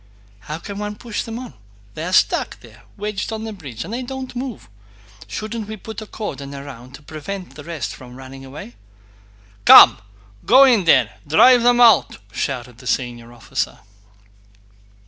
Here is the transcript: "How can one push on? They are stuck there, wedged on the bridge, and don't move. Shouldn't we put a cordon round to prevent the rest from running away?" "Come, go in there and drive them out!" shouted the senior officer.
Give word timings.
"How 0.39 0.57
can 0.57 0.79
one 0.79 0.95
push 0.95 1.27
on? 1.27 1.53
They 1.93 2.03
are 2.05 2.11
stuck 2.11 2.59
there, 2.61 2.81
wedged 2.97 3.31
on 3.31 3.43
the 3.43 3.53
bridge, 3.53 3.85
and 3.85 4.07
don't 4.07 4.35
move. 4.35 4.67
Shouldn't 5.27 5.67
we 5.67 5.77
put 5.77 6.01
a 6.01 6.07
cordon 6.07 6.53
round 6.53 6.95
to 6.95 7.03
prevent 7.03 7.53
the 7.53 7.63
rest 7.63 7.93
from 7.93 8.15
running 8.15 8.43
away?" 8.43 8.75
"Come, 9.63 9.99
go 10.43 10.63
in 10.63 10.85
there 10.85 11.13
and 11.21 11.27
drive 11.29 11.61
them 11.61 11.79
out!" 11.79 12.17
shouted 12.31 12.79
the 12.79 12.87
senior 12.87 13.31
officer. 13.31 13.77